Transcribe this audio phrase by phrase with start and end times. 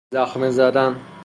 [0.13, 0.95] زخمه زدن